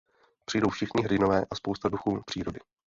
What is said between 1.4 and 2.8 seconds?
a spousta duchů přírody.